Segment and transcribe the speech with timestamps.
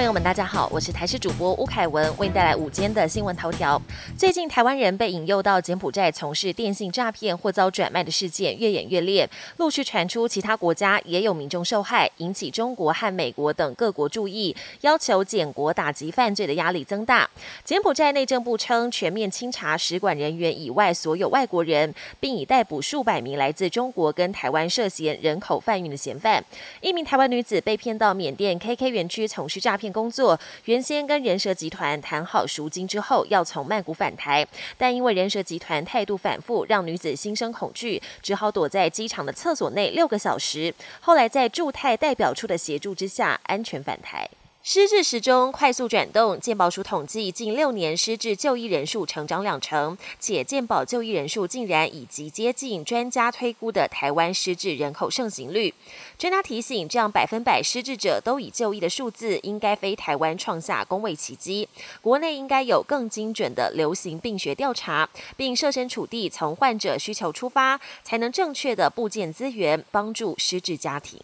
[0.00, 3.78] 朋友们，大家好，我是台视主播吴凯文，为您带来午间的新闻头条。
[4.16, 9.28] 最近，台湾人被引诱到柬埔寨从事电信诈骗或遭转卖的事件越演越烈，
[9.58, 17.28] 陆续传出其他国家也有民众受害，引起中国和美国等各国注意，要求柬国打击犯罪的压力增大。
[17.62, 26.42] 柬埔寨内政部称，全面清查使馆人员以外所有外国人，并已逮捕数百名来自中国跟台湾涉嫌人口贩运的嫌犯。
[26.80, 40.74] 一名台湾女子被骗到缅甸 KK 园区从事诈骗工作，原先跟人蛇集团谈好赎金之后，要从曼谷返台，但因为人蛇集团态度反复，让女子心生恐惧，只好躲在机场的厕所内六个小时。
[41.00, 44.28] 后来在驻泰代表处的协助之下，安全返台。
[44.62, 55.72] 失智时钟快速转动，健保署统计近六年失智就医人数成长两成，且健保就医人数竟然已及接近专家推估的台湾失智人口盛行率。
[56.18, 61.66] 专家提醒，这样百分百失智者都已就医的数字，应该非台湾创下工位奇迹。
[62.02, 71.18] 国内应该有更精准的流行病学调查，并设身处地从患者需求出发，才能正确的部件资源，帮助失智家庭。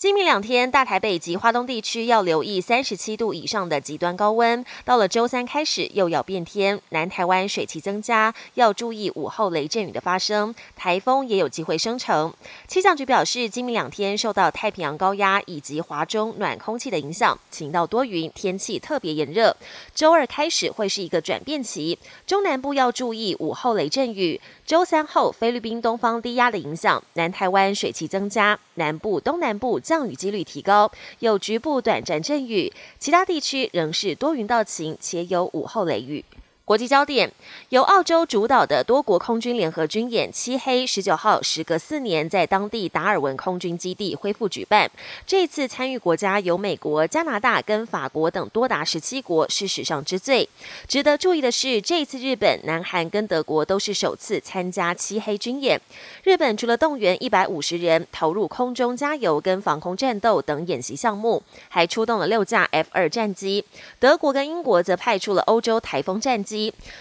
[0.00, 4.64] 今明两天，大台北及华东地区要留意三十七度以上的极端高温。
[4.82, 12.32] 到了周三开始又要变天，南台湾水汽增加，要注意午后雷阵雨的发生，台风也有机会生成。
[12.66, 19.54] 气象局表示，今明两天受到太平洋高压以及华中暖空气的影响，晴到多云，天气特别炎热。
[19.94, 24.40] 周二开始会是一个转变期，中南部要注意午后雷阵雨。
[24.64, 36.24] 周三后，菲律宾东方低压的影响，南台湾水汽增加，南部、东南部降雨几率提高，有局部短暂阵雨，其他地区仍是多云到晴，且有午后雷雨。
[36.70, 37.32] 国际焦点
[37.70, 44.88] 由澳洲主导的多国空军联合军演“漆黑”十九号时隔四年在当地达尔文空军基地恢复举办。
[45.26, 50.48] 这次参与国家有美国、加拿大跟法国等多达十七国，是史上之最。
[50.86, 55.80] 值得注意的是，这次日本、南韩跟德国都是首次参加“漆黑”军演。
[56.22, 63.64] 日本除了动员一百五十人投入空中加油跟防空战斗等演习项目，还出动了六架 F 二战机。
[63.98, 66.59] 德国跟英国则派出了欧洲台风战机。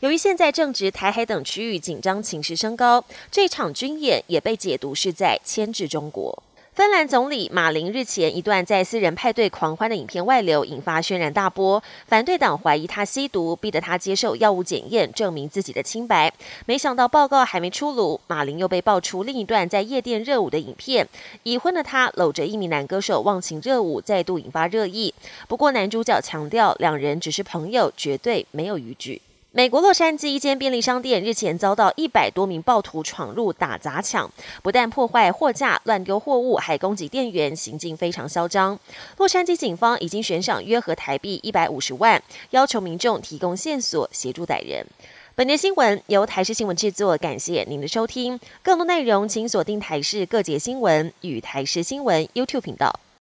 [0.00, 6.42] 由于现在正值台海等区域紧张情势升高，这场军演也被解读是在牵制中国。
[6.72, 11.82] 芬兰总理马林日前一段在私人派对狂欢的影片外流，引发轩然大波。
[12.06, 16.32] 反对党怀疑他吸毒，逼得他接受药物检验，证明自己的清白。
[16.64, 21.06] 没想到报告还没出炉，马林又被爆出另一段在夜店热舞的影片。
[21.42, 25.12] 已婚的他搂着一名男歌手忘情热舞，再度引发热议。
[25.48, 29.20] 不过男主角强调，两人只是朋友，绝对没有逾矩。
[29.52, 34.30] 美国洛杉矶一间便利商店日前遭到一百多名暴徒闯入打砸抢，
[34.62, 38.78] 不但破坏货架、乱丢货物，还攻击店员，行径非常嚣张。
[39.16, 44.86] 洛杉矶警方已经悬赏约合台币一百五十万，要求民众提供线索协助逮人。
[45.34, 48.38] 本节新闻由台视新闻制作，感谢您的收听。
[48.62, 53.00] 更多内容请锁定台视各节新闻与台视新闻 YouTube 频道。